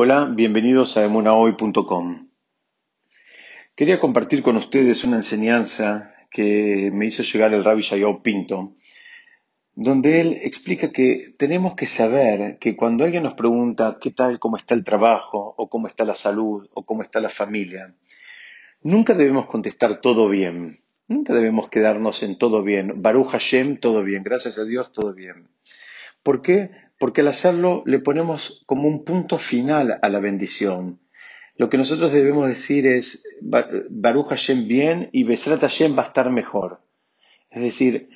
[0.00, 2.28] Hola, bienvenidos a emunahoy.com.
[3.74, 8.76] Quería compartir con ustedes una enseñanza que me hizo llegar el Rabbi Shayob Pinto,
[9.74, 14.56] donde él explica que tenemos que saber que cuando alguien nos pregunta qué tal, cómo
[14.56, 17.92] está el trabajo, o cómo está la salud, o cómo está la familia,
[18.82, 20.78] nunca debemos contestar todo bien.
[21.08, 23.02] Nunca debemos quedarnos en todo bien.
[23.02, 24.22] Baruch Hashem, todo bien.
[24.22, 25.48] Gracias a Dios, todo bien.
[26.22, 26.70] ¿Por qué?
[26.98, 31.00] Porque al hacerlo le ponemos como un punto final a la bendición.
[31.56, 36.30] Lo que nosotros debemos decir es Baruch Hashem bien y Besrat Hashem va a estar
[36.30, 36.80] mejor.
[37.50, 38.10] Es decir,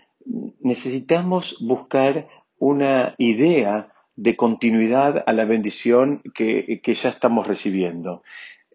[0.61, 8.23] necesitamos buscar una idea de continuidad a la bendición que, ya estamos recibiendo.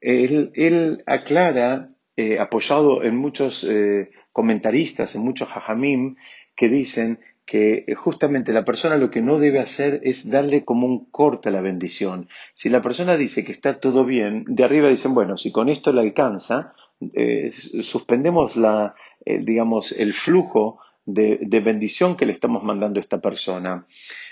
[0.02, 6.16] Él, aclara, eh, apoyado en muchos eh, comentaristas, en muchos hajamim,
[6.56, 10.86] que dicen que eh, justamente la persona lo que no debe hacer es darle como
[10.86, 12.28] un corte a la bendición.
[12.54, 15.94] Si la persona dice que está todo bien, de arriba dicen, bueno, si con esto
[15.94, 16.74] le alcanza,
[17.14, 23.22] eh, suspendemos la, eh, digamos, el flujo de, bendición que le estamos mandando a esta
[23.22, 23.88] persona.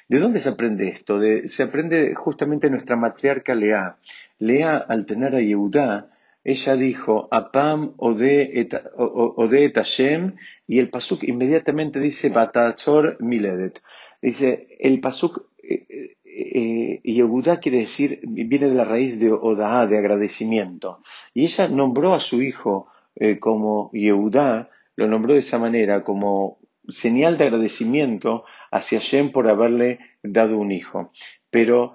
[0.09, 1.19] ¿De dónde se aprende esto?
[1.47, 3.97] se aprende justamente nuestra matriarca Lea.
[4.39, 6.09] Lea, al tener a Yehudá,
[6.45, 10.35] ella dijo, Apam ode et, Hashem,
[10.67, 13.81] y el pasuk inmediatamente dice, Batachor miledet.
[14.21, 19.97] Dice, el pasuk, eh, eh, Yehudá quiere decir, viene de la raíz de Odaá, de
[19.97, 21.01] agradecimiento.
[21.33, 26.59] Y ella nombró a su hijo eh, como Yehudá, lo nombró de esa manera, como
[26.87, 31.11] señal de agradecimiento hacia Hashem por haberle dado un hijo.
[31.55, 31.93] Pero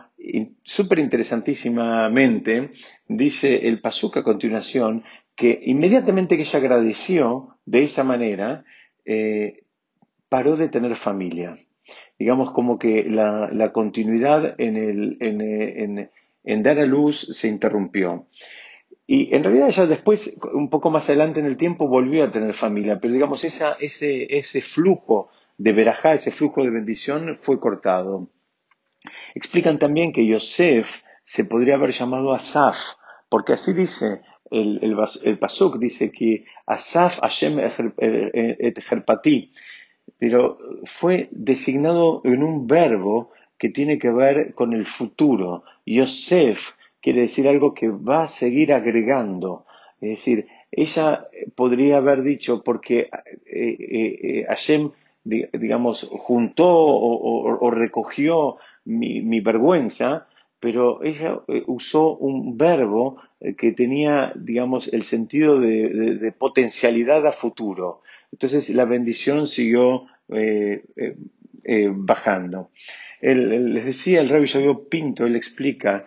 [0.63, 2.71] súper interesantísimamente
[3.07, 5.05] dice el Pasuk a continuación
[5.37, 8.65] que inmediatamente que ella agradeció de esa manera,
[9.05, 9.65] eh,
[10.31, 11.59] paró de tener familia.
[12.19, 16.09] Digamos como que la, continuidad en,
[16.63, 18.29] dar a luz se interrumpió.
[19.07, 22.55] Y en realidad ella después, un poco más adelante en el tiempo, volvió a tener
[22.55, 28.31] familia, pero digamos, ese, ese flujo de verajá, ese flujo de bendición fue cortado.
[29.35, 32.77] Explican también que Yosef se podría haber llamado Asaf,
[33.29, 39.53] porque así dice el, el, Pasuk, dice que Asaf Hashem et Herpati,
[40.19, 45.65] pero fue designado en un verbo que tiene que ver con el futuro.
[45.87, 49.67] Yosef quiere decir algo que va a seguir agregando.
[50.01, 53.11] Es decir, ella podría haber dicho, porque eh,
[53.47, 54.91] eh, eh, Hashem,
[55.25, 60.27] digamos, juntó o recogió mi, vergüenza,
[60.59, 67.33] pero ella eh, usó un verbo eh, que tenía, digamos, el sentido de, potencialidad a
[67.33, 68.03] futuro.
[68.33, 70.83] Entonces la bendición siguió eh,
[71.93, 72.71] bajando.
[73.21, 76.07] les decía el rabbi Xavier Pinto, él explica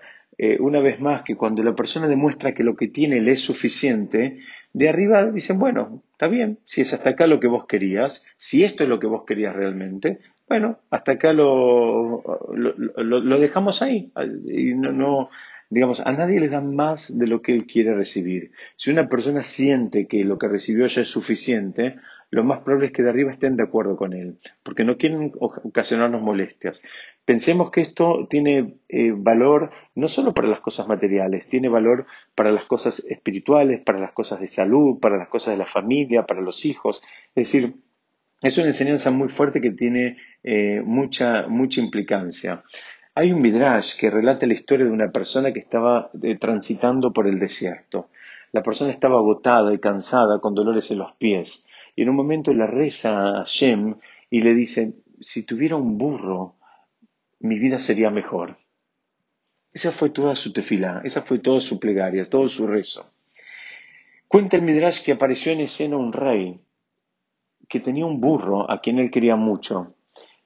[0.59, 4.40] una vez más que cuando la persona demuestra que lo que tiene le es suficiente,
[4.73, 8.63] de arriba dicen, bueno, está bien, si es hasta acá lo que vos querías, si
[8.63, 10.19] esto es lo que vos querías realmente,
[10.53, 12.22] bueno, hasta acá lo,
[12.53, 14.12] lo, dejamos ahí.
[14.46, 15.31] Y no,
[15.72, 18.52] digamos, a nadie le dan más de lo que él quiere recibir.
[18.75, 21.96] Si una persona siente que lo que recibió ya es suficiente,
[22.30, 25.31] lo más probable es que de arriba estén de acuerdo con él, porque no quieren
[25.40, 26.84] ocasionarnos molestias.
[27.25, 32.52] Pensemos que esto tiene eh, valor no solo para las cosas materiales, tiene valor para
[32.52, 36.41] las cosas espirituales, para las cosas de salud, para las cosas de la familia, para
[36.41, 37.02] los hijos.
[37.34, 37.74] Es decir,
[38.43, 42.63] es una enseñanza muy fuerte que tiene eh, mucha, mucha implicancia.
[43.15, 47.27] Hay un midrash que relata la historia de una persona que estaba eh, transitando por
[47.27, 48.09] el desierto.
[48.51, 51.65] La persona estaba agotada y cansada, con dolores en los pies.
[51.95, 53.95] Y en un momento le reza a Shem
[54.29, 56.55] y le dice, si tuviera un burro,
[57.39, 58.57] mi vida sería mejor.
[59.71, 63.09] Esa fue toda su tefila, esa fue toda su plegaria, todo su rezo.
[64.27, 66.59] Cuenta el Midrash que apareció en escena un rey
[67.69, 69.96] que tenía un burro a quien él quería mucho,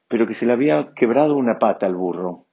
[0.08, 2.46] pero que se le había quebrado una pata al burro.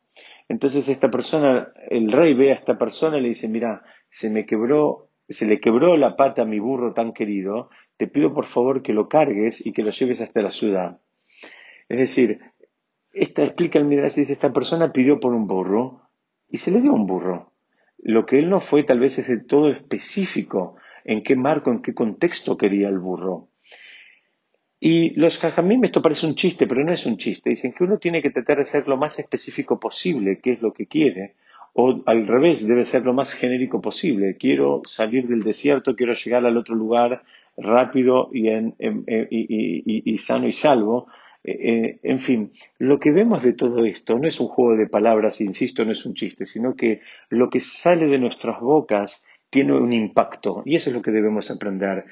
[0.48, 4.46] Entonces esta persona, el rey ve a esta persona y le dice, mira, se me
[4.46, 8.82] quebró, se le quebró la pata a mi burro tan querido, te pido por favor
[8.82, 10.98] que lo cargues y que lo lleves hasta la ciudad.
[11.88, 12.40] Es decir,
[13.12, 16.02] esta explica el Midrash, dice, esta persona pidió por un burro
[16.48, 17.52] y se le dio un burro.
[17.98, 21.80] Lo que él no fue tal vez es de todo específico en qué marco, en
[21.80, 23.48] qué contexto quería el burro.
[24.86, 27.48] Y los jajamim, esto parece un chiste, pero no es un chiste.
[27.48, 30.74] Dicen que uno tiene que tratar de ser lo más específico posible, qué es lo
[30.74, 31.36] que quiere,
[31.72, 34.36] o al revés, debe ser lo más genérico posible.
[34.36, 37.22] Quiero salir del desierto, quiero llegar al otro lugar
[37.56, 41.06] rápido y, en, y, sano y salvo.
[41.44, 45.40] eh, en fin, lo que vemos de todo esto no es un juego de palabras,
[45.40, 47.00] insisto, no es un chiste, sino que
[47.30, 51.50] lo que sale de nuestras bocas tiene un impacto y eso es lo que debemos
[51.50, 52.04] aprender.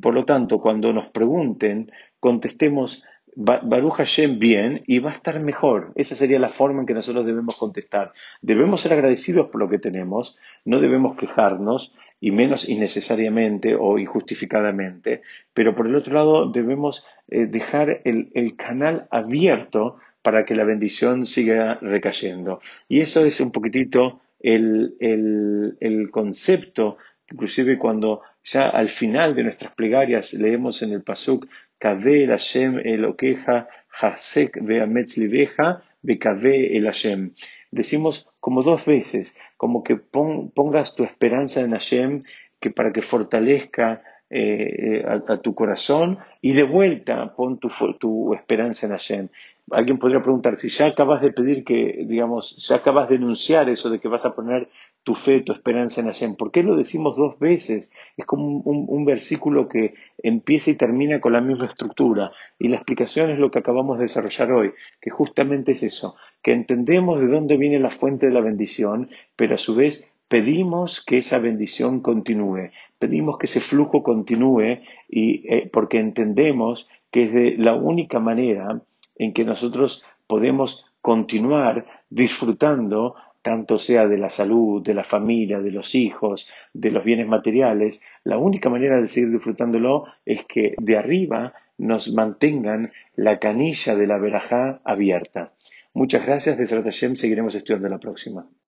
[0.00, 3.04] Por lo tanto, cuando nos pregunten, contestemos
[3.36, 5.92] Baruch Hashem bien y va a estar mejor.
[5.94, 8.12] Esa sería la forma en que nosotros debemos contestar.
[8.42, 15.22] Debemos ser agradecidos por lo que tenemos, no debemos quejarnos y menos innecesariamente o injustificadamente,
[15.54, 21.24] pero por el otro lado debemos eh, dejar el, canal abierto para que la bendición
[21.24, 22.60] siga recayendo.
[22.88, 26.98] Y eso es un poquitito el, el concepto,
[27.30, 31.46] inclusive cuando ya al final de nuestras plegarias leemos en el Pasuk
[31.78, 33.68] Kave el Hashem Eloqueja,
[34.00, 37.32] Hasek Veametz Liveja, Bekave el Hashem.
[37.70, 42.22] Decimos como dos veces, como que pongas tu esperanza en Hashem
[42.60, 48.86] que para que fortalezca eh, a, tu corazón y de vuelta pon tu, tu esperanza
[48.86, 49.28] en Hashem.
[49.70, 53.88] Alguien podría preguntar si ya acabas de pedir que, digamos, ya acabas de denunciar eso
[53.88, 54.68] de que vas a poner
[55.02, 56.36] tu fe, tu esperanza en Hashem.
[56.36, 57.90] ¿Por qué lo decimos dos veces?
[58.16, 62.32] Es como un, versículo que empieza y termina con la misma estructura.
[62.58, 66.52] Y la explicación es lo que acabamos de desarrollar hoy, que justamente es eso, que
[66.52, 71.18] entendemos de dónde viene la fuente de la bendición, pero a su vez pedimos que
[71.18, 77.56] esa bendición continúe, pedimos que ese flujo continúe y eh, porque entendemos que es de
[77.58, 78.80] la única manera
[79.16, 85.70] en que nosotros podemos continuar disfrutando tanto sea de la salud, de la familia, de
[85.70, 90.96] los hijos, de los bienes materiales, la única manera de seguir disfrutándolo es que de
[90.96, 95.52] arriba nos mantengan la canilla de la verajá abierta.
[95.94, 98.46] Muchas gracias, desde Hashem seguiremos estudiando la próxima.